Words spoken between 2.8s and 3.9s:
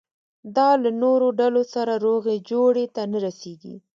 ته نه رسېږي.